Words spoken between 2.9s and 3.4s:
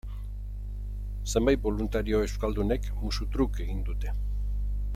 musu